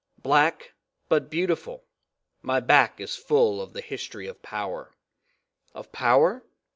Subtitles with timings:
[0.17, 0.73] Black
[1.09, 1.85] but beautiful,
[2.41, 4.95] my back is full of the history of power.
[5.75, 6.43] Of power?